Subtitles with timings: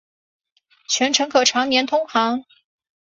[0.89, 2.43] 全程可常年通航。